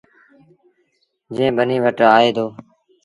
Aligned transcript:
جيٚن 1.35 1.51
ٻنيٚ 1.57 1.83
وٽ 1.83 1.97
آئي 2.15 2.29
ديٚ۔ 2.35 2.51